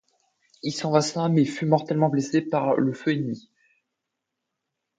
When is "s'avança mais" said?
0.73-1.45